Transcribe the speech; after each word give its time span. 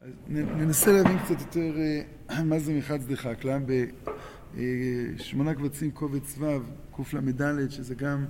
אז 0.00 0.10
ננסה 0.28 0.92
להבין 0.92 1.18
קצת 1.18 1.40
יותר 1.40 1.74
מה 2.50 2.58
זה 2.58 2.74
מחד 2.74 3.02
דחקלא 3.02 3.54
בשמונה 4.54 5.54
קבצים 5.54 5.90
קובץ 5.90 6.38
ו' 6.38 6.58
קל"ד 6.96 7.70
שזה 7.70 7.94
גם 7.94 8.24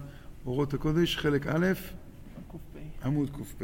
אורות 0.47 0.75
הקודש 0.75 1.17
חלק 1.17 1.47
א' 1.47 1.67
עמוד 3.05 3.31
ק"פ 3.31 3.63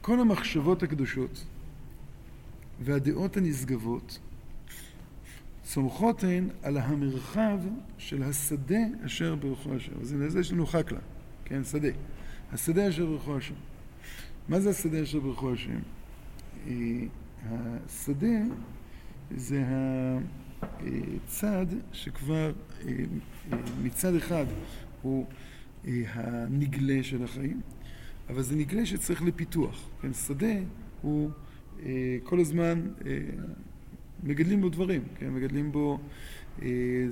כל 0.00 0.20
המחשבות 0.20 0.82
הקדושות 0.82 1.44
והדעות 2.80 3.36
הנשגבות 3.36 4.18
צומחות 5.62 6.24
הן 6.24 6.48
על 6.62 6.76
המרחב 6.76 7.58
של 7.98 8.22
השדה 8.22 8.80
אשר 9.06 9.34
ברכו 9.34 9.74
השם. 9.74 9.92
אז 10.00 10.14
לזה 10.14 10.40
יש 10.40 10.52
לנו 10.52 10.66
חקלא, 10.66 10.98
כן, 11.44 11.64
שדה. 11.64 11.88
השדה 12.52 12.88
אשר 12.88 13.06
ברכו 13.06 13.36
השם. 13.36 13.54
מה 14.48 14.60
זה 14.60 14.70
השדה 14.70 15.02
אשר 15.02 15.20
ברכו 15.20 15.52
השם? 15.52 15.78
השדה 17.44 18.38
זה 19.36 19.64
הצד 20.80 21.66
שכבר 21.92 22.52
מצד 23.82 24.14
אחד 24.14 24.44
הוא 25.02 25.26
הנגלה 26.08 27.02
של 27.02 27.24
החיים, 27.24 27.60
אבל 28.28 28.42
זה 28.42 28.56
נגלה 28.56 28.86
שצריך 28.86 29.22
לפיתוח. 29.22 29.88
כן, 30.02 30.12
שדה 30.12 30.54
הוא 31.02 31.30
כל 32.22 32.40
הזמן 32.40 32.80
מגדלים 34.22 34.60
בו 34.60 34.68
דברים, 34.68 35.02
כן, 35.18 35.30
מגדלים 35.30 35.72
בו, 35.72 36.00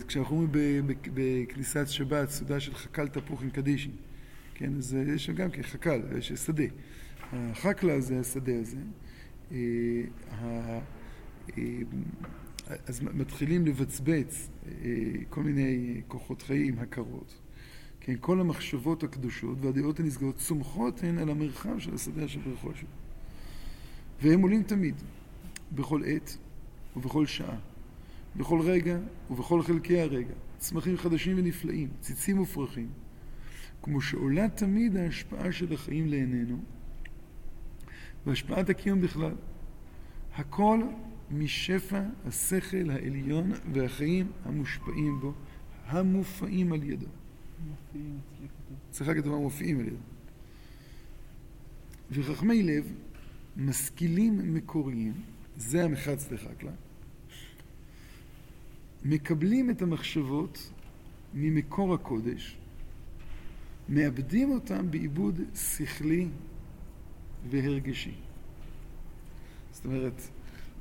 כשאנחנו 0.06 0.36
אומרים 0.36 0.86
בכניסת 1.14 1.88
שבת, 1.88 2.30
סעודה 2.30 2.60
של 2.60 2.74
חקל 2.74 3.08
תפוח 3.08 3.42
עם 3.42 3.50
קדישין, 3.50 3.92
כן, 4.54 4.76
אז 4.76 4.96
יש 5.14 5.24
שם 5.24 5.34
גם 5.34 5.50
כן 5.50 5.62
חקל, 5.62 6.00
יש 6.18 6.32
שדה. 6.32 6.64
החקלא 7.32 8.00
זה 8.00 8.20
השדה 8.20 8.60
הזה. 8.60 8.78
אז 12.86 13.00
מתחילים 13.00 13.66
לבצבץ 13.66 14.50
כל 15.30 15.42
מיני 15.42 16.00
כוחות 16.08 16.42
חיים, 16.42 16.78
הכרות. 16.78 17.34
כן, 18.00 18.14
כל 18.20 18.40
המחשבות 18.40 19.02
הקדושות 19.02 19.58
והדעות 19.60 20.00
הנשגבות 20.00 20.36
צומחות 20.36 21.02
הן 21.02 21.18
על 21.18 21.30
המרחב 21.30 21.78
של 21.78 21.94
השדה 21.94 22.24
אשר 22.24 22.40
ברכו 22.40 22.70
השם. 22.70 22.86
והם 24.22 24.42
עולים 24.42 24.62
תמיד, 24.62 24.94
בכל 25.72 26.02
עת 26.06 26.36
ובכל 26.96 27.26
שעה, 27.26 27.58
בכל 28.36 28.60
רגע 28.60 28.98
ובכל 29.30 29.62
חלקי 29.62 30.00
הרגע, 30.00 30.34
צמחים 30.58 30.96
חדשים 30.96 31.38
ונפלאים, 31.38 31.88
ציצים 32.00 32.40
ופרחים, 32.40 32.88
כמו 33.82 34.00
שעולה 34.00 34.48
תמיד 34.48 34.96
ההשפעה 34.96 35.52
של 35.52 35.72
החיים 35.72 36.08
לעינינו, 36.08 36.62
והשפעת 38.26 38.70
הקיום 38.70 39.00
בכלל. 39.00 39.34
הכל 40.34 40.82
משפע 41.30 42.02
השכל 42.26 42.90
העליון 42.90 43.52
והחיים 43.72 44.32
המושפעים 44.44 45.20
בו, 45.20 45.32
המופעים 45.86 46.72
על 46.72 46.82
ידו. 46.82 47.06
סליחה 48.92 49.14
כתוב 49.14 49.40
מופיעים 49.40 49.80
על 49.80 49.86
ידו. 49.86 49.96
וחכמי 52.10 52.62
לב, 52.62 52.92
משכילים 53.56 54.54
מקוריים, 54.54 55.12
זה 55.56 55.84
המחץ 55.84 56.28
דחקלא, 56.32 56.70
מקבלים 59.04 59.70
את 59.70 59.82
המחשבות 59.82 60.70
ממקור 61.34 61.94
הקודש, 61.94 62.56
מאבדים 63.88 64.50
אותם 64.50 64.90
בעיבוד 64.90 65.40
שכלי 65.54 66.28
והרגשי. 67.50 68.14
זאת 69.72 69.84
אומרת, 69.84 70.22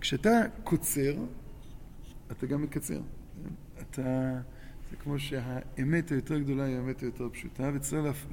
כשאתה 0.01 0.29
קוצר, 0.63 1.15
אתה 2.31 2.45
גם 2.45 2.61
מקצר. 2.61 3.01
אתה, 3.81 4.39
זה 4.91 4.95
כמו 4.97 5.19
שהאמת 5.19 6.11
היותר 6.11 6.39
גדולה 6.39 6.63
היא 6.63 6.75
האמת 6.75 7.01
היותר 7.01 7.29
פשוטה, 7.29 7.71
וצריך 7.73 8.25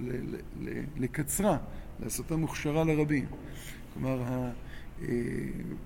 לקצרה, 0.97 1.59
לעשותה 2.01 2.37
מוכשרה 2.37 2.85
לרבים. 2.85 3.27
כלומר, 3.95 4.51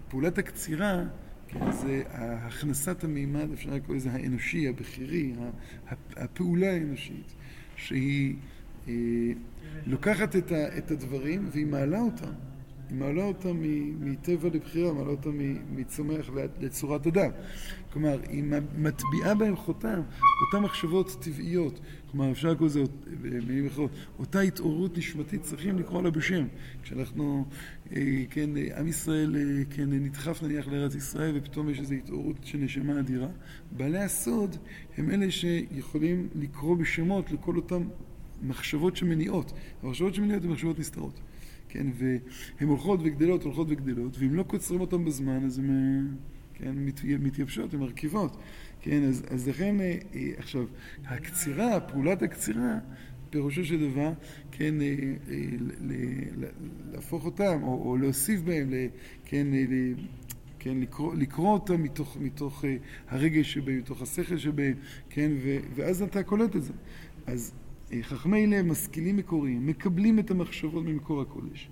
פעולת 0.08 0.38
הקצירה, 0.38 1.04
כן, 1.48 1.72
זה 1.72 2.02
הכנסת 2.10 3.04
המימד, 3.04 3.52
אפשר 3.52 3.70
לקרוא 3.70 3.96
לזה 3.96 4.12
האנושי, 4.12 4.68
הבכירי, 4.68 5.34
הפעולה 6.16 6.72
האנושית, 6.72 7.34
שהיא 7.76 8.36
לוקחת 9.86 10.36
את 10.78 10.90
הדברים 10.90 11.48
והיא 11.52 11.66
מעלה 11.66 12.00
אותם. 12.00 12.32
היא 12.90 12.98
מעלה 12.98 13.24
אותם 13.24 13.62
מטבע 14.00 14.48
לבחירה, 14.52 14.92
מעלה 14.92 15.10
אותם 15.10 15.38
מצומח 15.74 16.30
לצורת 16.60 17.06
אדם. 17.06 17.30
כלומר, 17.92 18.18
היא 18.28 18.44
מטביעה 18.78 19.34
בהם 19.34 19.56
חותם, 19.56 20.00
אותן 20.46 20.64
מחשבות 20.64 21.16
טבעיות. 21.20 21.80
כלומר, 22.10 22.32
אפשר 22.32 22.50
לקרוא 22.50 22.66
לזה 22.66 22.82
במילים 23.20 23.66
אחרות, 23.66 23.90
אותה 24.18 24.40
התעוררות 24.40 24.98
נשמתית 24.98 25.42
צריכים 25.42 25.78
לקרוא 25.78 26.02
לה 26.02 26.10
בשם. 26.10 26.46
כשאנחנו, 26.82 27.44
כן, 28.30 28.50
עם 28.78 28.88
ישראל, 28.88 29.36
כן, 29.70 29.90
נדחף 29.90 30.42
נניח 30.42 30.68
לארץ 30.68 30.94
ישראל, 30.94 31.32
ופתאום 31.36 31.70
יש 31.70 31.80
איזו 31.80 31.94
התעוררות 31.94 32.36
של 32.42 32.58
נשמה 32.58 33.00
אדירה, 33.00 33.28
בעלי 33.76 33.98
הסוד 33.98 34.56
הם 34.96 35.10
אלה 35.10 35.30
שיכולים 35.30 36.28
לקרוא 36.34 36.76
בשמות 36.76 37.32
לכל 37.32 37.56
אותן 37.56 37.82
מחשבות 38.42 38.96
שמניעות. 38.96 39.52
המחשבות 39.82 40.14
שמניעות 40.14 40.44
הן 40.44 40.50
מחשבות 40.50 40.78
נסתרות. 40.78 41.20
כן, 41.68 41.86
והן 41.94 42.68
הולכות 42.68 43.00
וגדלות, 43.02 43.42
הולכות 43.42 43.66
וגדלות, 43.70 44.18
ואם 44.18 44.34
לא 44.34 44.42
קוצרים 44.42 44.80
אותן 44.80 45.04
בזמן, 45.04 45.44
אז 45.44 45.58
הן 45.58 45.70
כן, 46.54 46.74
מתייבשות, 47.18 47.74
הן 47.74 47.80
מרכיבות. 47.80 48.36
כן, 48.80 49.02
אז, 49.02 49.24
אז 49.30 49.48
לכן, 49.48 49.76
עכשיו, 50.36 50.66
הקצירה, 51.04 51.80
פעולת 51.80 52.22
הקצירה, 52.22 52.78
פירושו 53.30 53.64
של 53.64 53.90
דבר, 53.90 54.12
כן, 54.50 54.74
להפוך 56.92 57.24
אותם, 57.24 57.62
או, 57.62 57.90
או 57.90 57.96
להוסיף 57.96 58.40
בהם, 58.40 58.70
כן, 59.24 59.46
כן, 60.58 60.80
לקרוא, 60.80 61.14
לקרוא 61.14 61.52
אותם 61.52 61.82
מתוך, 61.82 62.16
מתוך 62.20 62.64
הרגש 63.08 63.52
שבהם, 63.52 63.78
מתוך 63.78 64.02
השכל 64.02 64.38
שבהם, 64.38 64.74
כן, 65.10 65.32
ו, 65.42 65.56
ואז 65.74 66.02
אתה 66.02 66.22
קולט 66.22 66.56
את 66.56 66.62
זה. 66.62 66.72
אז 67.26 67.52
חכמי 68.02 68.46
לב, 68.46 68.66
משכילים 68.66 69.16
מקוריים, 69.16 69.66
מקבלים 69.66 70.18
את 70.18 70.30
המחשבות 70.30 70.84
ממקור 70.84 71.20
הקודש, 71.20 71.68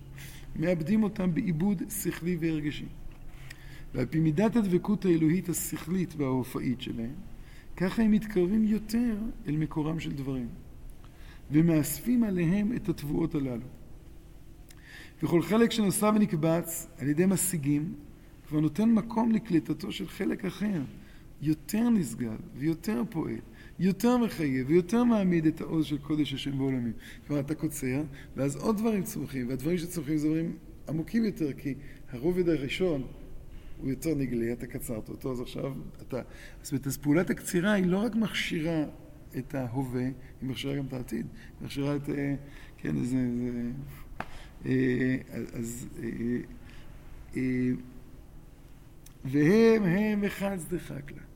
מאבדים 0.57 1.03
אותם 1.03 1.35
בעיבוד 1.35 1.83
שכלי 2.03 2.37
והרגשי. 2.41 2.87
ועל 3.95 4.07
פי 4.07 4.21
מידת 4.21 4.57
הדבקות 4.57 5.05
האלוהית 5.05 5.49
השכלית 5.49 6.15
וההופעית 6.17 6.81
שלהם, 6.81 7.15
ככה 7.77 8.03
הם 8.03 8.11
מתקרבים 8.11 8.65
יותר 8.65 9.17
אל 9.49 9.57
מקורם 9.57 10.01
של 10.01 10.13
דברים, 10.13 10.49
ומאספים 11.51 12.25
עליהם 12.25 12.73
את 12.77 12.89
התבואות 12.89 13.35
הללו. 13.35 13.67
וכל 15.23 15.43
חלק 15.43 15.71
שנוסע 15.71 16.11
ונקבץ 16.15 16.87
על 16.99 17.09
ידי 17.09 17.27
משיגים, 17.27 17.95
כבר 18.49 18.61
נותן 18.61 18.91
מקום 18.91 19.33
לקליטתו 19.33 19.93
של 19.93 20.09
חלק 20.09 20.45
אחר, 20.45 20.83
יותר 21.43 21.89
נסגל 21.91 22.37
ויותר 22.57 23.03
פועל, 23.11 23.41
יותר 23.81 24.17
מחייב 24.17 24.67
ויותר 24.69 25.05
מעמיד 25.05 25.47
את 25.47 25.61
העוז 25.61 25.87
של 25.87 25.99
קודש 25.99 26.35
השם 26.35 26.59
בעולמים. 26.59 26.93
כלומר, 27.27 27.43
אתה 27.43 27.55
קוצר, 27.55 28.03
ואז 28.37 28.57
עוד 28.57 28.77
דברים 28.77 29.03
צומחים, 29.03 29.49
והדברים 29.49 29.79
שצומחים 29.79 30.17
זה 30.17 30.29
דברים 30.29 30.57
עמוקים 30.89 31.25
יותר, 31.25 31.53
כי 31.53 31.75
הרובד 32.11 32.49
הראשון 32.49 33.07
הוא 33.81 33.91
יותר 33.91 34.15
נגלה, 34.15 34.53
אתה 34.53 34.67
קצרת 34.67 35.09
אותו, 35.09 35.33
אז 35.33 35.41
עכשיו 35.41 35.73
אתה... 36.03 36.23
זאת 36.63 36.73
אומרת, 36.73 36.87
אז 36.87 36.97
פעולת 36.97 37.31
הקצירה 37.31 37.73
היא 37.73 37.87
לא 37.87 37.99
רק 37.99 38.15
מכשירה 38.15 38.85
את 39.39 39.55
ההווה, 39.55 40.03
היא 40.03 40.13
מכשירה 40.43 40.77
גם 40.77 40.87
את 40.87 40.93
העתיד. 40.93 41.27
היא 41.61 41.67
מכשירה 41.67 41.97
את... 41.97 42.09
כן, 42.79 42.97
אז... 42.97 43.17
אז... 45.53 45.89
והם 49.25 49.85
הם 49.85 50.25
אחד 50.25 50.57
שדחק 50.69 51.13
לה. 51.13 51.30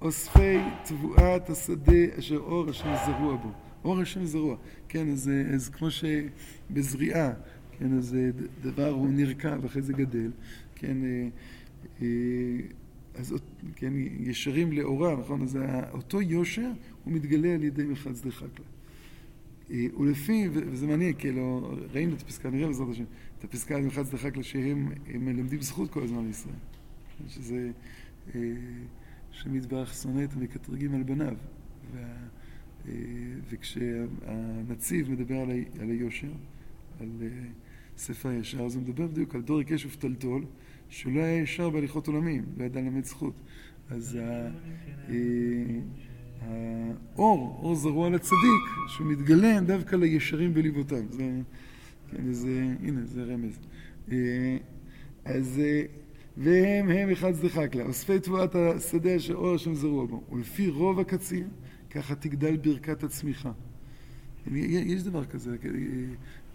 אוספי 0.00 0.58
תבואת 0.84 1.50
השדה 1.50 2.18
אשר 2.18 2.36
אור 2.36 2.70
השם 2.70 2.94
זרוע 3.06 3.36
בו. 3.36 3.48
אור 3.84 4.00
השם 4.00 4.24
זרוע. 4.24 4.56
כן, 4.88 5.08
אז, 5.08 5.30
אז 5.54 5.68
כמו 5.68 5.88
שבזריעה, 5.90 7.32
כן, 7.78 7.98
אז 7.98 8.16
דבר 8.62 8.88
הוא 8.88 9.08
נרקב 9.08 9.64
ואחרי 9.64 9.82
זה 9.82 9.92
גדל, 9.92 10.30
כן, 10.74 10.96
אז 13.14 13.34
כן, 13.76 13.92
ישרים 14.20 14.72
לאורה, 14.72 15.16
נכון? 15.16 15.42
אז 15.42 15.58
אותו 15.92 16.22
יושר 16.22 16.70
הוא 17.04 17.14
מתגלה 17.14 17.54
על 17.54 17.64
ידי 17.64 17.84
מחד 17.84 18.16
שדה 18.16 18.30
חקלא. 18.30 18.64
ולפי, 19.98 20.48
וזה 20.52 20.86
מעניין, 20.86 21.12
כאילו, 21.18 21.74
ראינו 21.92 22.14
את 22.14 22.22
הפסקה, 22.22 22.50
נראה 22.50 22.66
בעזרת 22.66 22.88
השם, 22.90 23.04
את 23.38 23.44
הפסקה 23.44 23.76
על 23.76 23.82
מחד 23.82 24.06
שדה 24.06 24.18
חקלא 24.18 24.42
שהם 24.42 24.92
מלמדים 25.14 25.60
זכות 25.60 25.90
כל 25.90 26.02
הזמן 26.02 26.26
לישראל. 26.26 26.54
שזה... 27.28 27.70
השם 29.30 29.56
יתברך 29.56 29.94
שונא 29.94 30.24
את 30.24 30.32
המקטרגים 30.32 30.94
על 30.94 31.02
בניו. 31.02 31.34
וכשהנציב 33.50 35.10
מדבר 35.10 35.36
על 35.80 35.90
היושר, 35.90 36.32
על 37.00 37.08
ספר 37.96 38.32
ישר, 38.32 38.60
אז 38.60 38.74
הוא 38.74 38.82
מדבר 38.82 39.06
בדיוק 39.06 39.34
על 39.34 39.42
דור 39.42 39.58
עיקש 39.58 39.86
ופתלתול, 39.86 40.44
שהוא 40.88 41.12
לא 41.12 41.20
היה 41.20 41.42
ישר 41.42 41.70
בהליכות 41.70 42.06
עולמים, 42.06 42.44
לא 42.56 42.64
ידע 42.64 42.80
ללמד 42.80 43.04
זכות. 43.04 43.34
אז 43.90 44.18
האור, 46.40 47.60
אור 47.62 47.74
זרוע 47.74 48.10
לצדיק, 48.10 48.64
שהוא 48.88 49.06
מתגלה 49.06 49.60
דווקא 49.60 49.96
לישרים 49.96 50.54
בליבותם. 50.54 51.06
זה, 51.10 51.40
כן, 52.10 52.32
זה, 52.32 52.74
הנה, 52.82 53.04
זה 53.04 53.24
רמז. 53.24 53.58
אז, 55.24 55.60
והם 56.42 56.90
הם 56.90 57.10
אחד 57.10 57.32
צדחק 57.32 57.74
לה, 57.74 57.84
אוספי 57.84 58.20
תבואת 58.20 58.54
השדה 58.54 59.16
אשר 59.16 59.34
אור 59.34 59.54
השם 59.54 59.74
זרוע 59.74 60.06
בו, 60.06 60.22
ולפי 60.32 60.68
רוב 60.68 61.00
הקציר, 61.00 61.46
ככה 61.90 62.14
תגדל 62.14 62.56
ברכת 62.56 63.04
הצמיחה. 63.04 63.52
יש 64.46 65.02
דבר 65.02 65.24
כזה, 65.24 65.56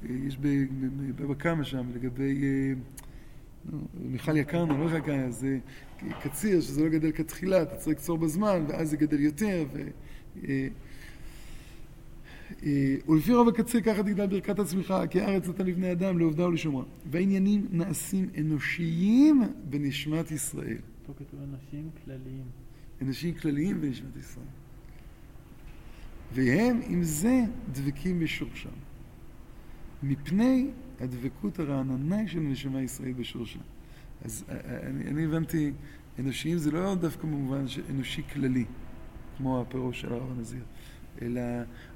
יש 0.04 0.38
בבא 1.16 1.34
קמא 1.34 1.64
שם, 1.64 1.86
לגבי 1.96 2.46
מיכל 4.04 4.38
יקרנו, 4.38 4.78
לא 4.78 4.90
רק 4.92 5.04
זה 5.30 5.58
קציר, 6.24 6.62
שזה 6.62 6.84
לא 6.84 6.90
גדל 6.90 7.12
כתחילה, 7.12 7.62
אתה 7.62 7.76
צריך 7.76 7.88
לקצור 7.88 8.18
בזמן, 8.18 8.66
ואז 8.68 8.90
זה 8.90 8.98
גדל 8.98 9.20
יותר. 9.20 9.66
ו... 9.74 9.82
ולפי 13.08 13.34
רוב 13.34 13.48
הקציר 13.50 13.82
ככה 13.82 14.04
תגדל 14.04 14.28
ברכת 14.28 14.60
הצמיחה, 14.60 15.08
כי 15.08 15.22
הארץ 15.22 15.48
נתן 15.48 15.66
לבני 15.66 15.92
אדם 15.92 16.20
לעובדה 16.20 16.48
ולשומרה. 16.48 16.84
והעניינים 17.12 17.68
נעשים 17.72 18.30
אנושיים 18.38 19.44
בנשמת 19.70 20.32
ישראל. 20.32 20.78
פה 21.06 21.14
כתוב 21.14 21.40
אנשים 21.42 21.90
כלליים. 22.06 22.44
אנשים 23.02 23.34
כלליים 23.34 23.82
בנשמת 23.82 24.16
ישראל. 24.20 24.46
והם 26.34 26.82
עם 26.88 27.04
זה 27.04 27.44
דבקים 27.72 28.20
בשורשם. 28.20 28.70
מפני 30.04 30.68
הדבקות 31.00 31.60
הרעננה 31.60 32.28
של 32.28 32.40
נשמה 32.40 32.82
ישראל 32.82 33.14
בשורשה. 33.14 33.60
אז 34.26 34.46
אה, 34.50 34.56
אה, 34.56 34.88
אני, 34.88 35.08
אני 35.08 35.26
הבנתי, 35.26 35.72
אנושיים 36.20 36.58
זה 36.58 36.72
לא 36.72 36.96
דווקא 36.96 37.28
במובן 37.28 37.66
אנושי 37.90 38.22
כללי, 38.34 38.66
כמו 39.38 39.62
הפירוש 39.62 40.02
של 40.02 40.14
הרב 40.14 40.32
הנזיר, 40.38 40.64
אלא 41.22 41.42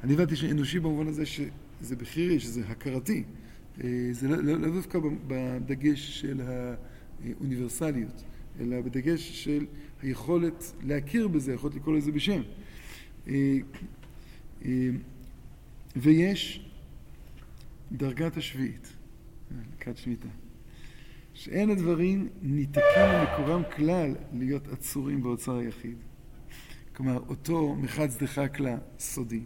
אני 0.03 0.13
הבנתי 0.13 0.35
שאנושי 0.35 0.79
במובן 0.79 1.07
הזה 1.07 1.25
שזה 1.25 1.95
בחירי, 1.95 2.39
שזה 2.39 2.61
הכרתי. 2.67 3.23
אה, 3.83 3.89
זה 4.11 4.27
לא, 4.27 4.37
לא, 4.37 4.59
לא 4.59 4.69
דווקא 4.75 4.99
בדגש 5.27 6.21
של 6.21 6.41
האוניברסליות, 6.41 8.23
אלא 8.59 8.81
בדגש 8.81 9.43
של 9.43 9.65
היכולת 10.01 10.73
להכיר 10.83 11.27
בזה, 11.27 11.53
יכולת 11.53 11.75
לקרוא 11.75 11.97
לזה 11.97 12.11
בשם. 12.11 12.41
ויש 15.95 16.69
דרגת 17.91 18.37
השביעית, 18.37 18.93
לקראת 19.73 19.97
שמיטה, 19.97 20.27
שאין 21.33 21.69
הדברים 21.69 22.29
ניתקים 22.41 22.83
ממקורם 23.19 23.61
כלל 23.75 24.15
להיות 24.33 24.67
עצורים 24.67 25.23
באוצר 25.23 25.55
היחיד. 25.55 25.95
כלומר, 26.99 27.19
אותו 27.29 27.75
מחד 27.75 28.07
צדקה 28.07 28.45
לה 28.59 28.77
סודי, 28.99 29.41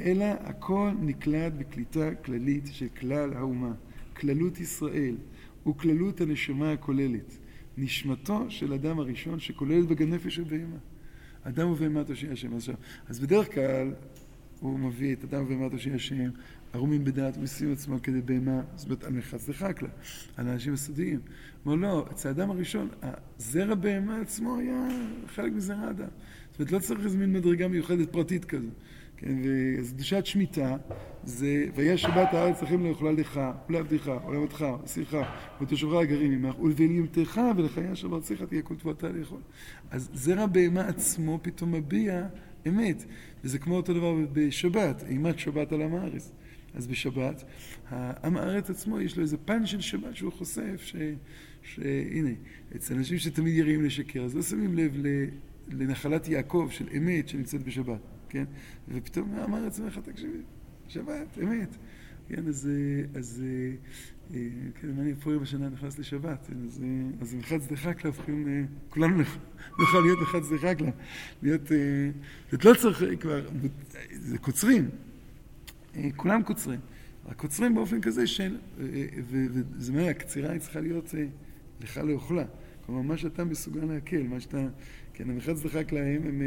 אלא 0.00 0.24
הכל 0.24 0.90
נקלט 1.00 1.52
בקליטה 1.52 2.14
כללית 2.14 2.66
של 2.72 2.88
כלל 2.88 3.32
האומה, 3.32 3.72
כללות 4.16 4.60
ישראל 4.60 5.16
וכללות 5.66 6.20
הנשמה 6.20 6.72
הכוללת, 6.72 7.38
נשמתו 7.76 8.50
של 8.50 8.72
אדם 8.72 8.98
הראשון 8.98 9.40
שכוללת 9.40 9.86
בגן 9.86 10.10
נפש 10.10 10.34
של 10.34 10.44
בהמה. 10.44 10.76
אדם 11.42 11.68
ובהמה 11.68 12.04
תושיע 12.04 12.32
השם. 12.32 12.50
אז 13.08 13.20
בדרך 13.20 13.54
כלל 13.54 13.94
הוא 14.62 14.78
מביא 14.78 15.14
את 15.14 15.24
אדם 15.24 15.68
תושיע 15.68 15.94
השם, 15.94 16.30
ערומים 16.72 17.04
בדעת 17.04 17.36
ומסיעים 17.36 17.72
עצמם 17.72 17.98
כדי 17.98 18.20
בהמה, 18.20 18.60
זאת 18.74 18.86
אומרת, 18.86 19.04
על 19.04 19.12
מחץ 19.12 19.48
דחקלה, 19.48 19.88
על 20.36 20.48
האנשים 20.48 20.72
הסודיים. 20.72 21.20
אמר 21.66 21.74
לא, 21.74 22.06
אצל 22.10 22.28
האדם 22.28 22.50
הראשון, 22.50 22.88
זרע 23.38 23.74
בהמה 23.74 24.20
עצמו 24.20 24.58
היה 24.58 24.88
חלק 25.26 25.52
מזרע 25.52 25.76
האדם. 25.76 26.08
זאת 26.50 26.60
אומרת, 26.60 26.72
לא 26.72 26.78
צריך 26.78 27.04
איזו 27.04 27.18
מין 27.18 27.32
מדרגה 27.32 27.68
מיוחדת 27.68 28.12
פרטית 28.12 28.44
כזו. 28.44 28.68
כן, 29.16 29.36
ואז 29.44 29.92
קדושת 29.92 30.26
שמיטה 30.26 30.76
זה, 31.24 31.66
ויהיה 31.74 31.98
שבת 31.98 32.28
הארץ 32.34 32.62
לכם 32.62 32.84
לא 32.84 32.88
יכולה 32.88 33.12
לך, 33.12 33.40
ולעבדך, 33.68 34.12
ולעבדך, 34.28 34.66
ולשירך, 34.82 35.16
ותושבך 35.60 36.00
הגרים 36.00 36.32
עמך, 36.32 36.58
ולבלימתך 36.58 37.40
ולחיי 37.56 37.92
אשר 37.92 38.08
בארצך 38.08 38.42
תהיה 38.48 38.62
כל 38.62 38.74
תבואתה 38.74 39.08
לאכול. 39.08 39.40
אז 39.90 40.10
זרע 40.14 40.46
בהמה 40.46 40.80
עצמו 40.80 41.38
פתאום 41.42 41.72
מביע 41.72 42.26
אמת. 42.68 43.04
וזה 43.44 43.58
כמו 43.58 43.76
אותו 43.76 43.94
דבר 43.94 44.14
בשבת, 44.32 45.04
אימת 45.08 45.38
שבת 45.38 45.72
על 45.72 45.82
עם 45.82 45.94
הארץ. 45.94 46.32
אז 46.74 46.86
בשבת, 46.86 47.44
עם 48.24 48.36
הארץ 48.36 48.70
עצמו 48.70 49.00
יש 49.00 49.16
לו 49.16 49.22
איזה 49.22 49.36
פן 49.36 49.66
של 49.66 49.80
שבת 49.80 50.16
שהוא 50.16 50.32
חושף, 50.32 50.80
ש... 50.82 50.96
שהנה, 51.62 52.30
אצל 52.76 52.94
אנשים 52.94 53.18
שתמיד 53.18 53.54
יראים 53.54 53.84
לשקר, 53.84 54.24
אז 54.24 54.36
לא 54.36 54.42
שמים 54.42 54.74
לב 54.74 54.96
לנחלת 55.68 56.28
יעקב 56.28 56.68
של 56.70 56.88
אמת 56.96 57.28
שנמצאת 57.28 57.62
בשבת, 57.62 58.00
כן? 58.28 58.44
ופתאום 58.88 59.34
עם 59.34 59.54
הארץ 59.54 59.78
אומר 59.78 59.88
לך, 59.88 59.98
תקשיבי, 59.98 60.38
שבת, 60.88 61.38
אמת. 61.42 61.76
כן, 62.36 62.48
אז, 62.48 62.68
אז 63.14 63.42
כן, 64.80 64.88
אם 64.88 65.00
אני 65.00 65.14
פה 65.14 65.38
בשנה 65.38 65.68
נכנס 65.68 65.98
לשבת, 65.98 66.50
אז, 66.66 66.82
אז 67.20 67.34
מחד 67.34 67.58
צדחק 67.58 68.04
לה 68.04 68.10
הופכים, 68.10 68.66
כולנו 68.88 69.16
נוכל 69.78 70.00
להיות 70.00 70.18
מחד 70.22 70.40
צדחק 70.42 70.80
לה. 70.80 70.90
להיות, 71.42 71.70
זאת 72.52 72.64
לא 72.64 72.74
צריך 72.74 73.04
כבר, 73.20 73.48
זה 74.12 74.38
קוצרים, 74.38 74.90
אה, 75.96 76.08
כולם 76.16 76.42
קוצרים. 76.42 76.80
רק 77.26 77.36
קוצרים 77.36 77.74
באופן 77.74 78.00
כזה 78.00 78.26
של, 78.26 78.56
אה, 78.80 78.84
אה, 78.86 79.06
וזה 79.30 79.92
אומר, 79.92 80.08
הקצירה 80.08 80.52
היא 80.52 80.60
צריכה 80.60 80.80
להיות 80.80 81.14
לך 81.80 81.96
לאוכלה. 81.96 82.44
כלומר, 82.86 83.02
מה 83.02 83.16
שאתה 83.16 83.44
מסוגל 83.44 83.84
להקל, 83.84 84.22
מה 84.22 84.40
שאתה, 84.40 84.66
כן, 85.14 85.30
המחץ 85.30 85.62
דחק 85.62 85.92
להם, 85.92 86.22
הם 86.24 86.42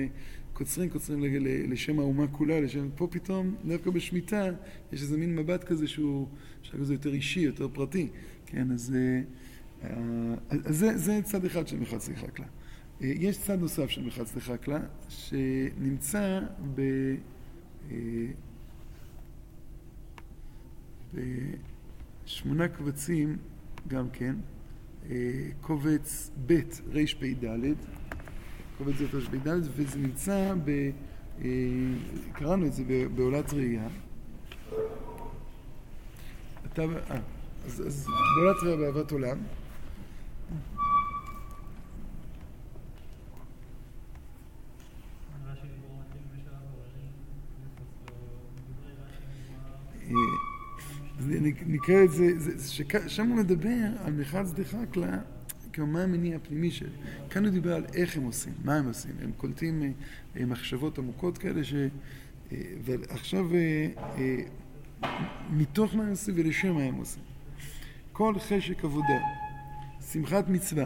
קוצרים, 0.55 0.89
קוצרים 0.89 1.23
לשם 1.67 1.99
האומה 1.99 2.27
כולה, 2.27 2.59
לשם, 2.59 2.89
פה 2.95 3.07
פתאום, 3.11 3.55
דווקא 3.65 3.89
בשמיטה, 3.89 4.49
יש 4.91 5.01
איזה 5.01 5.17
מין 5.17 5.35
מבט 5.35 5.63
כזה 5.63 5.87
שהוא, 5.87 6.27
עכשיו 6.61 6.83
זה 6.83 6.93
יותר 6.93 7.13
אישי, 7.13 7.39
יותר 7.39 7.67
פרטי, 7.73 8.07
כן, 8.45 8.71
אז, 8.71 8.95
אז 10.49 10.77
זה, 10.77 10.97
זה 10.97 11.19
צד 11.23 11.45
אחד 11.45 11.67
של 11.67 11.79
מחץ 11.79 12.09
דחק 12.09 12.39
לה. 12.39 12.45
יש 13.01 13.37
צד 13.37 13.59
נוסף 13.59 13.89
של 13.89 14.03
מחץ 14.03 14.35
דחק 14.35 14.67
לה, 14.67 14.79
שנמצא 15.09 16.41
ב... 16.75 16.81
בשמונה 22.25 22.67
קבצים 22.67 23.37
גם 23.87 24.09
כן, 24.09 24.35
אה, 25.09 25.49
קובץ 25.61 26.31
ב' 26.45 26.59
רפ"ד, 26.91 27.45
קובץ 28.77 28.93
ב' 29.01 29.15
רפ"ד, 29.15 29.59
וזה 29.75 29.99
נמצא 29.99 30.53
ב... 30.65 30.89
אה, 31.41 31.49
קראנו 32.33 32.65
את 32.65 32.73
זה 32.73 32.83
בעולת 33.15 33.53
ראייה. 33.53 33.87
אתה, 36.65 36.81
אה, 36.81 37.17
אז, 37.65 37.83
אז 37.87 38.07
בעולת 38.35 38.63
ראייה 38.63 38.77
באהבת 38.77 39.11
עולם. 39.11 39.37
נקרא 51.65 52.03
את 52.03 52.11
זה, 52.11 52.39
זה 52.39 52.83
שם 53.07 53.27
הוא 53.27 53.37
מדבר 53.37 53.75
על 54.03 54.13
מחץ 54.13 54.51
דחקלה, 54.51 55.17
כמו 55.75 55.87
מה 55.87 56.03
המניע 56.03 56.35
הפנימי 56.35 56.71
של... 56.71 56.87
כאן 57.29 57.45
הוא 57.45 57.53
דיבר 57.53 57.73
על 57.73 57.85
איך 57.93 58.17
הם 58.17 58.23
עושים, 58.23 58.53
מה 58.63 58.75
הם 58.75 58.87
עושים. 58.87 59.11
הם 59.21 59.31
קולטים 59.37 59.93
אה, 60.35 60.45
מחשבות 60.45 60.99
עמוקות 60.99 61.37
כאלה 61.37 61.63
ש... 61.63 61.73
אה, 61.73 62.57
ועכשיו, 62.81 63.47
אה, 63.55 64.37
מתוך 65.49 65.95
מה 65.95 66.03
הם 66.03 66.09
עושים 66.09 66.33
ולשם 66.37 66.73
מה 66.73 66.83
הם 66.83 66.95
עושים. 66.95 67.23
כל 68.11 68.39
חשק 68.39 68.85
עבודה, 68.85 69.19
שמחת 70.11 70.49
מצווה, 70.49 70.85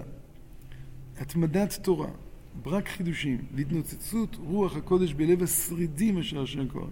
התמדת 1.18 1.80
תורה, 1.82 2.10
ברק 2.64 2.88
חידושים 2.88 3.46
והתנוצצות 3.56 4.36
רוח 4.36 4.76
הקודש 4.76 5.14
בלב 5.14 5.44
השרידים 5.44 6.18
אשר 6.18 6.42
השם 6.42 6.68
קורא. 6.68 6.88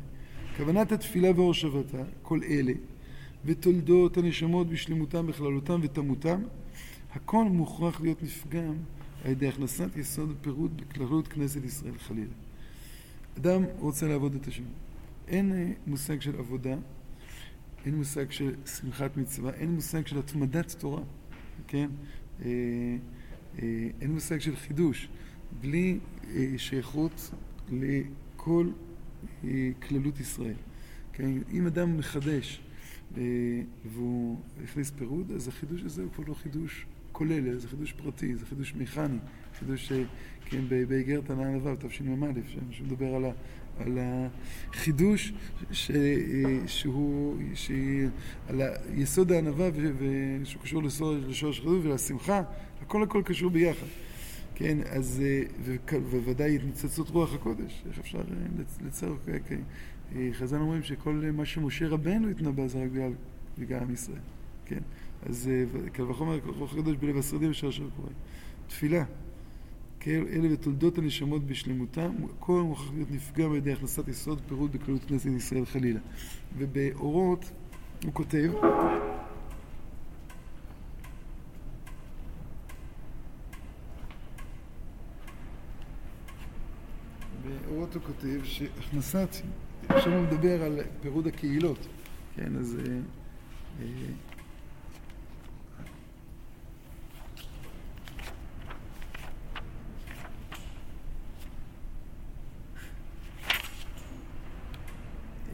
כוונת 0.57 0.91
התפילה 0.91 1.31
והושבתה, 1.35 2.03
כל 2.21 2.39
אלה 2.49 2.73
ותולדות 3.45 4.17
הנשמות 4.17 4.69
בשלמותם 4.69 5.27
בכללותם 5.27 5.79
ותמותם, 5.83 6.41
הכל 7.13 7.43
מוכרח 7.43 8.01
להיות 8.01 8.23
נפגם 8.23 8.73
על 9.25 9.31
ידי 9.31 9.47
הכנסת 9.47 9.95
יסוד 9.95 10.35
הפירוט 10.39 10.71
בכללות 10.71 11.27
כנסת 11.27 11.65
ישראל 11.65 11.97
חלילה. 11.97 12.33
אדם 13.37 13.63
רוצה 13.79 14.07
לעבוד 14.07 14.35
את 14.35 14.47
השם. 14.47 14.63
אין 15.27 15.51
אה, 15.51 15.71
מושג 15.87 16.21
של 16.21 16.39
עבודה, 16.39 16.75
אין 17.85 17.95
מושג 17.95 18.31
של 18.31 18.55
שמחת 18.65 19.17
מצווה, 19.17 19.53
אין 19.53 19.71
מושג 19.71 20.07
של 20.07 20.19
התמדת 20.19 20.75
תורה, 20.79 21.01
כן? 21.67 21.89
אה, 22.41 22.47
אה, 23.61 23.89
אין 24.01 24.11
מושג 24.11 24.39
של 24.39 24.55
חידוש, 24.55 25.09
בלי 25.61 25.99
שייכות 26.57 27.31
לכל 27.71 28.69
כללות 29.87 30.19
ישראל. 30.19 30.55
כן? 31.13 31.31
אם 31.51 31.67
אדם 31.67 31.97
מחדש 31.97 32.61
והוא 33.85 34.39
הכניס 34.63 34.91
פירוד, 34.91 35.31
אז 35.31 35.47
החידוש 35.47 35.81
הזה 35.81 36.03
הוא 36.03 36.11
כבר 36.11 36.23
לא 36.27 36.33
חידוש 36.33 36.85
כולל, 37.17 37.57
זה 37.57 37.67
חידוש 37.67 37.91
פרטי, 37.91 38.35
זה 38.35 38.45
חידוש 38.45 38.75
מכני, 38.75 39.17
חידוש, 39.59 39.91
אה, 39.91 40.03
כן, 40.45 40.61
באיגרת 40.87 41.29
הנעלבה, 41.29 41.75
תשמ"א, 41.75 42.27
שמדבר 42.71 43.15
על, 43.15 43.25
ה, 43.25 43.31
על 43.79 43.97
החידוש 44.71 45.33
ש, 45.71 45.91
שהוא, 46.67 47.37
ש, 47.53 47.71
על 48.47 48.61
יסוד 48.93 49.31
הענווה 49.31 49.69
ושהוא 49.73 50.61
קשור 50.61 50.83
לשורש 50.83 51.59
חידוש 51.59 51.85
ולשמחה, 51.85 52.41
הכל 52.81 53.03
הכל 53.03 53.21
קשור 53.25 53.49
ביחד. 53.49 53.87
כן, 54.55 54.77
אז, 54.89 55.23
ובוודאי 55.91 56.55
התנצצות 56.55 57.09
רוח 57.09 57.33
הקודש, 57.33 57.83
איך 57.89 57.99
אפשר 57.99 58.21
כן, 59.47 59.61
חז"ל 60.33 60.57
אומרים 60.57 60.83
שכל 60.83 61.23
מה 61.33 61.45
שמשה 61.45 61.87
רבנו 61.87 62.29
התנבא 62.29 62.67
זה 62.67 62.83
רק 62.83 62.89
בגלל 63.57 63.79
עם 63.79 63.93
ישראל, 63.93 64.17
כן? 64.65 64.81
אז 65.29 65.49
קל 65.91 66.03
וחומר 66.03 66.39
רוח 66.45 66.73
הקדוש 66.73 66.95
בלב 66.95 67.17
השרדים 67.17 67.49
אשר 67.49 67.69
אשר 67.69 67.83
קורא. 67.95 68.09
תפילה, 68.67 69.03
כן, 69.99 70.23
אלה 70.29 70.53
ותולדות 70.53 70.97
הנשמות 70.97 71.43
בשלמותם, 71.43 72.11
כל 72.39 72.61
מוכרח 72.61 72.91
להיות 72.93 73.11
נפגע 73.11 73.47
בידי 73.47 73.71
הכנסת 73.71 74.07
יסוד 74.07 74.41
פירוט 74.47 74.71
בכללות 74.71 75.05
כנסת 75.05 75.25
ישראל 75.25 75.65
חלילה. 75.65 75.99
ובאורות 76.57 77.51
הוא 78.03 78.13
כותב 78.13 78.51
באורות 87.43 87.95
הוא 87.95 88.03
כותב 88.03 88.39
שהכנסת 88.43 89.29
עכשיו 89.89 90.13
הוא 90.13 90.23
מדבר 90.23 90.63
על 90.63 90.79
פירוד 91.01 91.27
הקהילות, 91.27 91.87
כן, 92.35 92.55
אז... 92.55 92.77
אה, 92.79 92.93
אה, 93.81 93.85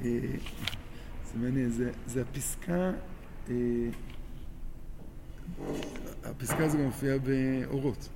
אה, 0.03 0.19
זה 1.25 1.39
מעניין, 1.39 1.71
זה, 2.07 2.21
הפסקה, 2.21 2.91
הפסקה 6.23 6.65
הזו 6.65 6.77
גם 6.77 6.83
מופיעה 6.83 7.17
באורות. 7.17 8.09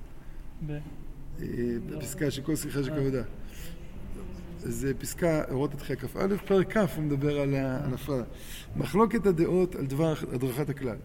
בפסקה 1.90 2.30
של 2.30 2.42
כל 2.42 2.56
שיחה 2.56 2.82
של 2.82 2.90
כבודה. 2.90 3.22
זה 4.58 4.94
פסקה, 4.94 5.42
אורות 5.50 5.74
התחייה 5.74 5.98
כ"א, 5.98 6.36
פרק 6.46 6.76
כ' 6.76 6.96
הוא 6.96 7.04
מדבר 7.04 7.40
על 7.40 7.54
ההפרדה. 7.54 8.24
מחלוקת 8.76 9.26
הדעות 9.26 9.74
על 9.74 9.86
דבר 9.86 10.14
הדרכת 10.32 10.68
הכלל. 10.68 10.96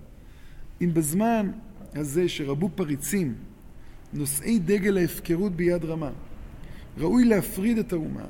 אם 0.82 0.94
בזמן 0.94 1.52
הזה 1.96 2.30
שרבו 2.30 2.70
פריצים, 2.76 3.36
נושאי 4.14 4.60
דגל 4.60 4.98
ההפקרות 4.98 5.52
ביד 5.52 5.86
רמה, 5.86 6.12
ראוי 6.98 7.26
להפריד 7.26 7.78
את 7.78 7.94
האומה, 7.94 8.26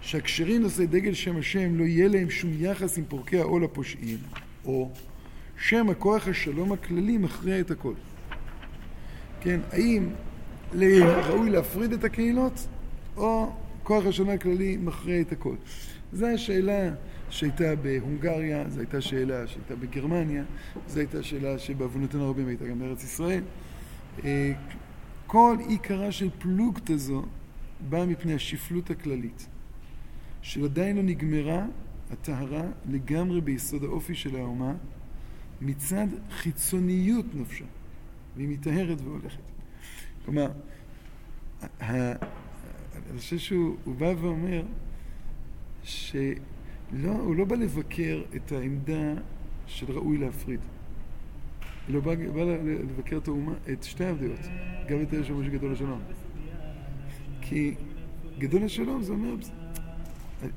שהכשרים 0.00 0.62
נושאי 0.62 0.86
דגל 0.86 1.14
שם 1.14 1.36
השם 1.36 1.78
לא 1.78 1.84
יהיה 1.84 2.08
להם 2.08 2.30
שום 2.30 2.50
יחס 2.58 2.98
עם 2.98 3.04
פורקי 3.08 3.38
העול 3.38 3.64
הפושעים, 3.64 4.18
או 4.64 4.90
שם 5.58 5.90
הכוח 5.90 6.28
השלום 6.28 6.72
הכללי 6.72 7.18
מכריע 7.18 7.60
את 7.60 7.70
הכל. 7.70 7.94
כן, 9.40 9.60
האם 9.72 10.08
ראוי 10.74 11.50
להפריד 11.50 11.92
את 11.92 12.04
הקהילות, 12.04 12.66
או 13.16 13.52
כוח 13.82 14.06
השנה 14.06 14.32
הכללי 14.32 14.76
מכריע 14.76 15.20
את 15.20 15.32
הכל. 15.32 15.54
זו 16.12 16.26
השאלה 16.26 16.90
שהייתה 17.30 17.76
בהונגריה, 17.76 18.64
זו 18.68 18.80
הייתה 18.80 19.00
שאלה 19.00 19.46
שהייתה 19.46 19.76
בגרמניה, 19.76 20.44
זו 20.88 20.98
הייתה 20.98 21.22
שאלה 21.22 21.58
שבעוונותינו 21.58 22.24
הרבים 22.24 22.48
הייתה 22.48 22.66
גם 22.66 22.78
בארץ 22.78 23.04
ישראל. 23.04 23.42
אה, 24.24 24.52
כל 25.26 25.56
עיקרה 25.68 26.12
של 26.12 26.28
פלוגתא 26.38 26.96
זו 26.96 27.22
באה 27.88 28.06
מפני 28.06 28.34
השפלות 28.34 28.90
הכללית, 28.90 29.46
שעדיין 30.42 30.96
לא 30.96 31.02
נגמרה 31.02 31.66
הטהרה 32.10 32.62
לגמרי 32.90 33.40
ביסוד 33.40 33.84
האופי 33.84 34.14
של 34.14 34.36
האומה 34.36 34.74
מצד 35.60 36.06
חיצוניות 36.30 37.26
נפשה, 37.34 37.64
והיא 38.36 38.48
מטהרת 38.48 39.00
והולכת. 39.00 39.42
כלומר, 40.24 40.50
אני 41.80 43.18
חושב 43.18 43.38
שהוא 43.38 43.94
בא 43.98 44.14
ואומר 44.20 44.62
שהוא 45.82 46.34
לא, 47.36 47.44
בא 47.44 47.56
לבקר 47.56 48.22
את 48.36 48.52
העמדה 48.52 49.14
של 49.66 49.92
ראוי 49.92 50.18
להפריד. 50.18 50.60
לא 51.88 52.00
בא, 52.00 52.14
בא 52.14 52.42
לבקר 52.42 53.16
את 53.16 53.28
האומה, 53.28 53.52
את 53.72 53.82
שתי 53.82 54.04
הדעות, 54.04 54.40
גם 54.88 55.02
את 55.02 55.12
היושב 55.12 55.34
ראש 55.34 55.46
גדול 55.46 55.72
השלום. 55.72 56.00
כי 57.40 57.74
גדול 58.38 58.64
השלום 58.64 59.02
זה 59.02 59.12
אומר, 59.12 59.34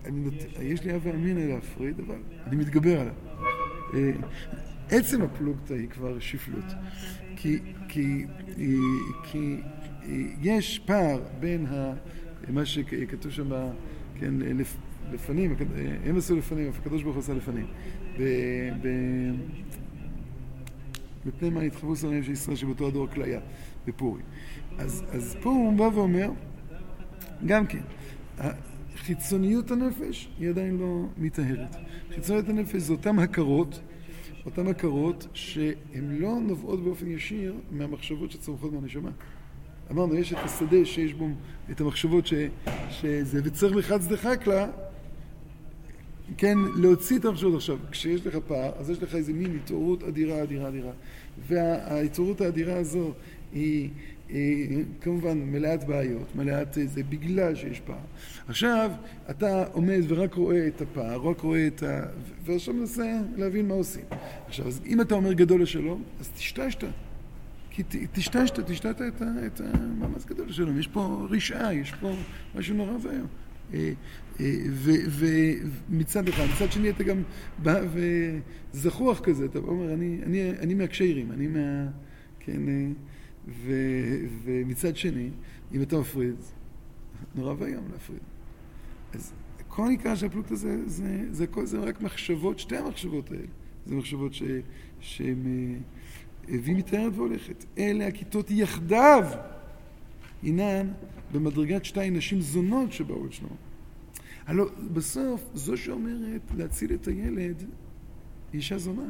אני 0.05 0.19
נות... 0.19 0.33
יש 0.61 0.83
לי 0.83 0.95
אב 0.95 1.01
ואמינא 1.03 1.39
להפריד, 1.39 1.99
אבל 1.99 2.15
אני 2.47 2.55
מתגבר 2.55 2.99
עליו. 2.99 3.13
אה, 3.93 4.11
עצם 4.89 5.21
הפלוגתא 5.21 5.73
היא 5.73 5.89
כבר 5.89 6.19
שפלות. 6.19 6.65
כי, 7.35 7.59
כי, 7.87 8.25
כי, 8.53 8.75
כי 9.23 9.57
יש 10.41 10.79
פער 10.85 11.19
בין 11.39 11.65
ה... 11.65 11.93
מה 12.49 12.65
שכתוב 12.65 13.31
שם, 13.31 13.49
כן, 14.19 14.33
לפנים, 15.11 15.55
הם 16.05 16.17
עשו 16.17 16.35
לפנים, 16.35 16.71
הקדוש 16.79 17.03
ברוך 17.03 17.15
הוא 17.15 17.23
עשה 17.23 17.33
לפנים. 17.33 17.65
מפני 21.25 21.49
מה 21.49 21.61
נדחפו 21.61 21.95
שונאים 21.95 22.23
של 22.23 22.31
ישראל 22.31 22.55
שבאותו 22.55 22.87
הדור 22.87 23.07
הכליה, 23.11 23.39
בפורים. 23.87 24.25
אז, 24.77 25.03
אז 25.11 25.37
פה 25.41 25.49
הוא 25.49 25.73
בא 25.73 25.83
ואומר, 25.83 26.29
גם 27.45 27.65
כן, 27.67 27.81
חיצוניות 29.05 29.71
הנפש 29.71 30.29
היא 30.39 30.49
עדיין 30.49 30.77
לא 30.77 31.05
מטהרת. 31.17 31.75
חיצוניות 32.15 32.49
הנפש 32.49 32.81
זה 32.81 32.93
אותן 32.93 33.19
הכרות, 33.19 33.79
אותן 34.45 34.67
הכרות 34.67 35.27
שהן 35.33 36.17
לא 36.19 36.39
נובעות 36.41 36.83
באופן 36.83 37.11
ישיר 37.11 37.53
מהמחשבות 37.71 38.31
שצומחות 38.31 38.73
מהנשמה. 38.73 39.09
אמרנו, 39.91 40.15
יש 40.15 40.33
את 40.33 40.37
השדה 40.37 40.85
שיש 40.85 41.13
בו 41.13 41.27
את 41.71 41.81
המחשבות 41.81 42.27
ש, 42.27 42.33
שזה, 42.89 43.41
וצריך 43.43 43.75
לחץ 43.75 44.07
דחק 44.07 44.47
לה, 44.47 44.67
כן, 46.37 46.57
להוציא 46.75 47.19
את 47.19 47.25
המחשבות 47.25 47.55
עכשיו. 47.55 47.77
כשיש 47.91 48.27
לך 48.27 48.37
פער, 48.47 48.71
אז 48.77 48.89
יש 48.89 49.03
לך 49.03 49.15
איזה 49.15 49.33
מין 49.33 49.55
התעוררות 49.55 50.03
אדירה, 50.03 50.43
אדירה, 50.43 50.67
אדירה. 50.67 50.91
וההתעוררות 51.47 52.41
האדירה 52.41 52.77
הזו 52.77 53.13
היא 53.53 53.89
כמובן 55.01 55.37
מלאת 55.37 55.83
בעיות, 55.83 56.35
מלאת 56.35 56.77
זה 56.85 57.03
בגלל 57.03 57.55
שיש 57.55 57.79
פער. 57.79 57.95
עכשיו, 58.47 58.91
אתה 59.29 59.65
עומד 59.71 60.01
ורק 60.07 60.33
רואה 60.33 60.67
את 60.67 60.81
הפער, 60.81 61.21
רק 61.21 61.39
רואה 61.39 61.67
את 61.67 61.83
ה... 61.83 62.05
ועכשיו 62.45 62.73
מנסה 62.73 63.19
להבין 63.35 63.67
מה 63.67 63.73
עושים. 63.73 64.03
עכשיו, 64.47 64.67
אז 64.67 64.81
אם 64.85 65.01
אתה 65.01 65.15
אומר 65.15 65.33
גדול 65.33 65.61
לשלום, 65.61 66.03
אז 66.19 66.29
תשתשת. 66.29 66.83
כי 67.69 67.83
טשטשת, 68.11 68.59
טשטשת 68.59 69.01
את 69.45 69.61
המאמץ 69.61 70.25
גדול 70.25 70.51
שלו, 70.51 70.79
יש 70.79 70.87
פה 70.87 71.27
רשעה, 71.29 71.73
יש 71.73 71.93
פה 72.01 72.11
משהו 72.55 72.75
נורא 72.75 72.91
ואיום. 73.01 73.27
אה, 73.73 73.91
אה, 74.39 74.55
ומצד 75.09 76.27
אחד, 76.27 76.43
מצד 76.53 76.71
שני 76.71 76.89
אתה 76.89 77.03
גם 77.03 77.23
בא 77.63 77.81
וזחוח 78.73 79.19
כזה, 79.19 79.45
אתה 79.45 79.59
אומר, 79.59 79.93
אני, 79.93 80.19
אני, 80.25 80.49
אני 80.49 80.73
מהקשיירים, 80.73 81.31
אני 81.31 81.47
מה... 81.47 81.87
כן, 82.39 82.69
אה, 82.69 82.87
ו, 83.47 83.73
ומצד 84.43 84.95
שני, 84.95 85.29
אם 85.73 85.81
אתה 85.81 85.99
מפריד, 85.99 86.35
נורא 87.35 87.53
ואיום 87.57 87.83
להפריד. 87.91 88.19
אז 89.13 89.33
כל 89.67 89.87
העיקר 89.87 90.15
של 90.15 90.25
הפלוגתא 90.25 90.55
זה, 90.55 90.89
זה, 90.89 91.25
זה, 91.31 91.45
זה, 91.55 91.65
זה 91.65 91.79
רק 91.79 92.01
מחשבות, 92.01 92.59
שתי 92.59 92.77
המחשבות 92.77 93.31
האלה. 93.31 93.47
זה 93.85 93.95
מחשבות 93.95 94.31
שהן... 94.99 95.45
והיא 96.47 96.75
מתארת 96.75 97.13
והולכת. 97.15 97.65
אלה 97.77 98.07
הכיתות 98.07 98.51
יחדיו 98.51 99.23
הינן 100.41 100.91
במדרגת 101.31 101.85
שתי 101.85 102.09
נשים 102.09 102.41
זונות 102.41 102.91
שבאו 102.91 103.25
את 103.25 103.33
שלמה. 103.33 103.55
הלוא 104.45 104.69
בסוף 104.93 105.49
זו 105.53 105.77
שאומרת 105.77 106.41
להציל 106.57 106.93
את 106.93 107.07
הילד 107.07 107.59
היא 107.59 107.67
אישה 108.53 108.77
זונה. 108.77 109.09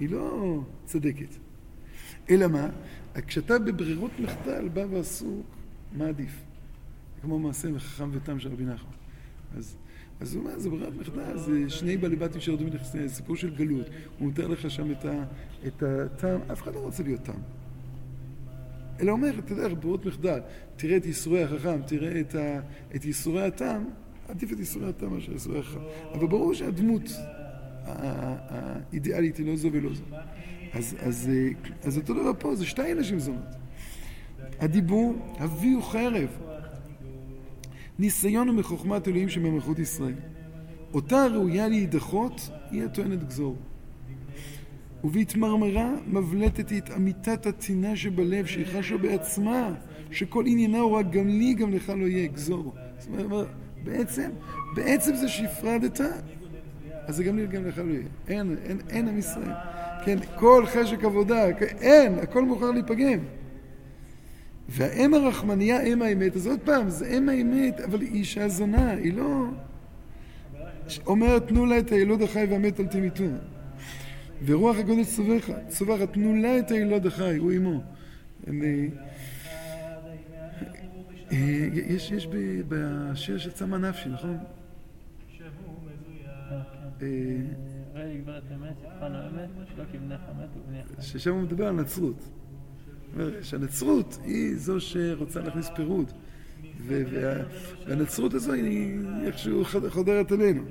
היא 0.00 0.08
לא 0.10 0.60
צדקת. 0.84 1.36
אלא 2.30 2.46
מה? 2.46 2.68
כשאתה 3.26 3.58
בברירות 3.58 4.10
מחדל 4.20 4.68
בא 4.68 4.84
ועסוק, 4.90 5.46
מה 5.92 6.08
עדיף? 6.08 6.44
כמו 7.22 7.38
מעשה 7.38 7.68
מחכם 7.68 8.08
ותם 8.12 8.40
של 8.40 8.52
רבי 8.52 8.64
נחמן. 8.64 8.90
אז 9.56 9.76
אז 10.20 10.34
הוא 10.34 10.44
אומר, 10.44 10.58
זה 10.58 10.70
ברירת 10.70 10.92
מחדל, 11.00 11.38
זה 11.38 11.70
שני 11.70 11.96
בעלי 11.96 12.16
בתים 12.16 12.40
שירדו 12.40 12.64
מנכסי, 12.64 13.08
זה 13.08 13.14
סיפור 13.14 13.36
של 13.36 13.54
גלות. 13.54 13.86
הוא 14.18 14.28
מתאר 14.28 14.46
לך 14.46 14.70
שם 14.70 14.90
את, 14.90 15.04
ה, 15.04 15.24
את 15.66 15.82
הטעם, 15.82 16.40
אף 16.52 16.62
אחד 16.62 16.74
לא 16.74 16.80
רוצה 16.80 17.02
להיות 17.02 17.22
טעם. 17.22 17.40
אלא 19.00 19.12
אומר, 19.12 19.30
אתה 19.38 19.52
יודע, 19.52 19.68
ברירות 19.68 20.06
מחדל, 20.06 20.40
תראה 20.76 20.96
את 20.96 21.06
ייסורי 21.06 21.42
החכם, 21.42 21.82
תראה 21.86 22.20
את, 22.20 22.34
ה, 22.34 22.60
את 22.96 23.04
ייסורי 23.04 23.42
הטעם, 23.42 23.84
עדיף 24.28 24.52
את 24.52 24.58
ייסורי 24.58 24.88
הטעם 24.88 25.14
מאשר 25.14 25.32
ייסורי 25.32 25.58
החכם. 25.58 25.80
אבל 26.12 26.26
ברור 26.26 26.54
שהדמות, 26.54 27.02
האידיאלית 27.84 29.36
היא 29.36 29.46
לא 29.46 29.56
זו 29.56 29.68
ולא 29.72 29.94
זו. 29.94 30.04
אז, 30.72 30.96
אז, 31.00 31.30
אה, 31.32 31.48
אז 31.84 31.96
אותו 31.96 32.14
דבר 32.14 32.32
פה, 32.38 32.54
זה 32.54 32.66
שתי 32.66 32.94
נשים 32.94 33.18
זונות. 33.18 33.42
הדיבור, 34.60 35.14
הביאו 35.38 35.82
חרב. 35.82 36.28
ניסיון 37.98 38.48
ומחוכמת 38.48 39.08
אלוהים 39.08 39.28
שבמלכות 39.28 39.78
ישראל. 39.78 40.14
אותה 40.94 41.26
ראויה 41.26 41.68
להידחות, 41.68 42.50
היא 42.70 42.82
הטוענת 42.84 43.28
גזור. 43.28 43.56
ובהתמרמרה 45.04 45.90
מבלטת 46.06 46.72
את 46.72 46.90
אמיתת 46.96 47.46
הטינה 47.46 47.96
שבלב, 47.96 48.46
שהיא 48.46 48.66
חשה 48.66 48.96
בעצמה, 48.96 49.74
שכל 50.10 50.44
עניינה 50.46 50.78
הוא 50.78 50.96
רק 50.96 51.10
גם 51.10 51.28
לי, 51.28 51.54
גם 51.54 51.72
לך 51.72 51.88
לא 51.88 52.06
יהיה 52.06 52.26
גזור. 52.26 52.74
זאת 52.98 53.08
אומרת, 53.08 53.48
בעצם, 53.84 54.30
בעצם 54.74 55.16
זה 55.16 55.28
שהפרדת, 55.28 56.00
אז 57.06 57.16
זה 57.16 57.24
גם 57.24 57.36
לי, 57.36 57.46
גם 57.46 57.66
לך 57.66 57.78
לא 57.78 57.92
יהיה. 57.92 58.02
אין, 58.28 58.56
אין, 58.64 58.78
אין 58.90 59.08
עם 59.08 59.18
ישראל. 59.18 59.52
כן, 60.04 60.18
כל 60.36 60.64
חשק 60.66 61.04
עבודה, 61.04 61.46
אין, 61.80 62.18
הכל 62.18 62.44
מוכר 62.44 62.70
להיפגם. 62.70 63.18
והאם 64.68 65.14
הרחמניה, 65.14 65.82
אם 65.82 66.02
האמת, 66.02 66.36
אז 66.36 66.46
עוד 66.46 66.60
פעם, 66.60 66.88
זה 66.88 67.18
אם 67.18 67.28
האמת, 67.28 67.80
אבל 67.80 68.00
היא 68.00 68.12
אישה 68.12 68.48
זונה, 68.48 68.90
היא 68.90 69.14
לא... 69.14 69.44
אומרת, 71.06 71.48
תנו 71.48 71.66
לה 71.66 71.78
את 71.78 71.92
הילוד 71.92 72.22
החי 72.22 72.46
והמת 72.50 72.80
אל 72.80 72.86
תמיתו. 72.86 73.24
ורוח 74.44 74.76
הקודש 74.76 75.20
צווחת, 75.68 76.12
תנו 76.12 76.34
לה 76.42 76.58
את 76.58 76.70
הילוד 76.70 77.06
החי, 77.06 77.36
הוא 77.36 77.52
עמו. 77.52 77.80
אני... 78.46 78.88
אה, 81.32 81.68
יש, 81.72 82.10
יש 82.10 82.28
בשיר 82.68 83.38
של 83.38 83.50
צמא 83.50 83.76
נפשי, 83.76 84.08
נכון? 84.08 84.38
ששם 91.00 91.32
הוא 91.32 91.42
מדבר 91.42 91.66
על 91.66 91.74
נצרות. 91.74 92.28
שהנצרות 93.42 94.18
היא 94.24 94.56
זו 94.56 94.80
שרוצה 94.80 95.40
להכניס 95.40 95.70
פירוד. 95.76 96.12
והנצרות 96.86 98.34
הזו 98.34 98.52
היא 98.52 98.98
איכשהו 99.24 99.62
חודרת 99.88 100.32
אלינו. 100.32 100.62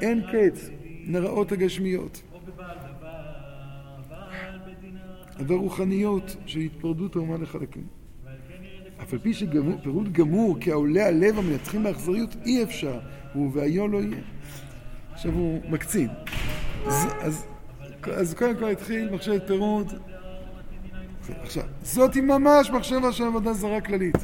אין 0.00 0.22
קץ, 0.32 0.70
נראות 1.06 1.52
הגשמיות. 1.52 2.22
והרוחניות 5.46 6.36
של 6.46 6.60
התפרדות 6.60 7.16
האומה 7.16 7.36
לחלקים. 7.36 7.86
אף 9.02 9.12
על 9.12 9.18
פי 9.18 9.34
שפירוד 9.34 10.12
גמור 10.12 10.56
כעולה 10.60 11.06
הלב 11.06 11.38
המנצחים 11.38 11.82
באכזריות 11.82 12.36
אי 12.44 12.62
אפשר, 12.62 12.98
והיו 13.52 13.88
לא 13.88 13.98
יהיה. 13.98 14.22
עכשיו 15.16 15.32
הוא 15.32 15.60
מקצין. 15.68 16.08
אז, 16.86 17.06
אז, 17.20 17.46
אז 18.16 18.34
קודם 18.34 18.56
כל 18.56 18.70
התחיל 18.70 19.10
מחשבת 19.10 19.46
פירוד. 19.46 19.92
עכשיו, 21.42 21.62
זאתי 21.82 22.20
ממש 22.20 22.70
מחשבה 22.70 23.12
של 23.12 23.24
עבודה 23.24 23.52
זרה 23.52 23.80
כללית. 23.80 24.16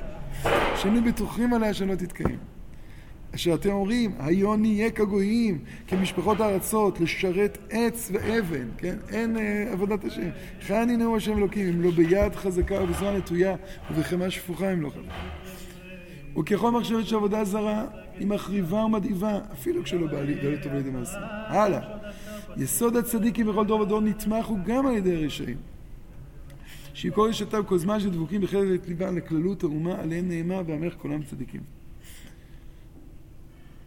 שהיינו 0.77 1.05
בטוחים 1.05 1.55
עליה 1.55 1.75
שלא 1.75 1.95
תתקיים. 1.95 2.39
אשר 3.35 3.55
אתם 3.55 3.71
אומרים, 3.71 4.15
היו 4.19 4.57
נהיה 4.57 4.91
כגויים, 4.91 5.59
כמשפחות 5.87 6.41
הארצות, 6.41 7.01
לשרת 7.01 7.59
עץ 7.71 8.11
ואבן, 8.13 8.69
כן? 8.79 8.97
אין 9.09 9.37
אה, 9.37 9.73
עבודת 9.73 10.05
השם. 10.05 10.31
חי 10.67 10.83
אני 10.83 10.97
נאום 10.97 11.15
השם 11.15 11.39
אלוקים, 11.39 11.69
אם 11.69 11.83
לא 11.83 11.91
ביד 11.91 12.35
חזקה 12.35 12.83
ובזרוע 12.83 13.13
נטויה, 13.13 13.57
ובחמאה 13.91 14.31
שפוכה 14.31 14.73
אם 14.73 14.83
לא 14.83 14.91
חזקה. 14.91 15.62
וככל 16.39 16.71
מחשבת 16.71 17.07
של 17.07 17.17
עבודה 17.17 17.45
זרה, 17.45 17.87
היא 18.19 18.27
מחריבה 18.27 18.85
ומדאיבה, 18.85 19.41
אפילו 19.53 19.85
כשלא 19.85 20.07
בא 20.07 20.23
לי, 20.23 20.35
טוב 20.63 20.73
לידי 20.73 20.91
מעשה. 20.91 21.19
הלאה. 21.47 21.99
יסוד 22.57 22.97
הצדיקים 22.97 23.47
בכל 23.47 23.67
דור 23.67 23.81
ודור 23.81 24.01
נתמך 24.01 24.47
הוא 24.47 24.59
גם 24.65 24.87
על 24.87 24.95
ידי 24.95 25.17
הרשעים. 25.17 25.57
כל 27.15 27.29
רשתם 27.29 27.63
כל 27.67 27.79
זמן 27.79 28.01
שדבוקים 28.01 28.41
בחלק 28.41 28.89
ליבם 28.89 29.17
לכללות 29.17 29.63
האומה, 29.63 29.95
עליהם 30.01 30.29
נאמר 30.29 30.63
ואמרך 30.67 30.95
כולם 30.99 31.23
צדיקים. 31.23 31.61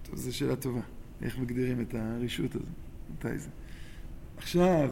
טוב, 0.04 0.16
זו 0.16 0.38
שאלה 0.38 0.56
טובה. 0.56 0.82
איך 1.22 1.40
מגדירים 1.40 1.82
את 1.82 1.96
הרשעות 1.96 2.56
הזו? 2.56 2.66
מתי 3.14 3.38
זה? 3.38 3.50
עכשיו, 4.38 4.92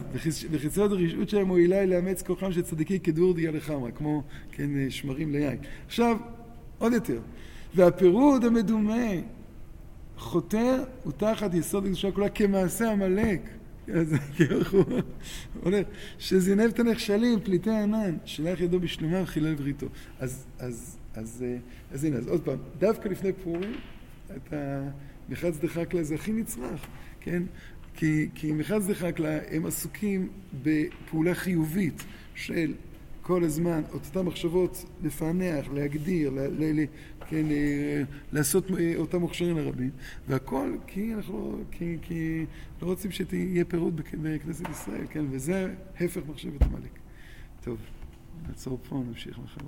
בחיצות 0.50 0.92
הרשעות 0.92 1.28
שלהם 1.28 1.46
מועילה 1.46 1.80
היא 1.80 1.88
לאמץ 1.88 2.22
כוחם 2.22 2.52
של 2.52 2.62
צדיקים 2.62 2.98
כדור 2.98 3.34
דיה 3.34 3.50
לחמרה, 3.50 3.90
כמו, 3.90 4.22
כן, 4.52 4.90
שמרים 4.90 5.32
ליין. 5.32 5.58
עכשיו, 5.86 6.16
עוד 6.78 6.92
יותר. 6.92 7.20
והפירוד 7.74 8.44
המדומה 8.44 9.10
חותר 10.18 10.84
הוא 11.02 11.12
תחת 11.12 11.54
יסוד 11.54 11.84
הקדושה 11.84 12.10
כולה 12.10 12.28
כמעשה 12.28 12.92
עמלק. 12.92 13.40
שזינב 16.18 16.70
את 16.70 16.80
הנחשלים, 16.80 17.40
פליטי 17.40 17.70
הענן, 17.70 18.16
שלח 18.24 18.60
ידו 18.60 18.80
בשלומה 18.80 19.22
וחילל 19.22 19.54
בריתו. 19.54 19.86
אז, 20.20 20.46
אז, 20.58 20.98
אז, 21.14 21.44
אז 21.92 22.04
הנה, 22.04 22.16
אז 22.16 22.28
עוד 22.28 22.42
פעם, 22.42 22.58
דווקא 22.78 23.08
לפני 23.08 23.32
פורים, 23.32 23.72
את 24.36 24.52
המחץ 24.52 25.56
דחקלה 25.56 26.02
זה 26.02 26.14
הכי 26.14 26.32
נצרך, 26.32 26.86
כן? 27.20 27.42
כי, 27.94 28.28
כי 28.34 28.52
מחץ 28.52 28.86
דחקלה 28.86 29.38
הם 29.50 29.66
עסוקים 29.66 30.28
בפעולה 30.62 31.34
חיובית 31.34 32.04
של 32.34 32.74
כל 33.26 33.44
הזמן, 33.44 33.82
את 33.86 34.06
אותן 34.06 34.26
מחשבות 34.26 34.84
לפענח, 35.02 35.66
להגדיר, 35.74 36.30
ל, 36.30 36.38
ל, 36.38 36.80
ל, 36.80 36.84
כן, 37.28 37.46
לעשות 38.32 38.66
אותם 38.96 39.20
מוכשרים 39.20 39.56
לרבים, 39.56 39.90
והכל 40.28 40.76
כי 40.86 41.14
אנחנו 41.14 41.58
כי, 41.70 41.96
כי 42.02 42.44
לא 42.82 42.86
רוצים 42.86 43.10
שתהיה 43.10 43.64
פירוד 43.64 44.00
בכנסת 44.12 44.68
ישראל, 44.70 45.06
כן, 45.10 45.24
וזה 45.30 45.74
הפך 46.00 46.20
מחשבת 46.28 46.62
עמלק. 46.62 46.98
טוב, 47.64 47.78
נעצור 48.48 48.78
פה, 48.88 49.02
נמשיך 49.08 49.38
מחר. 49.38 49.66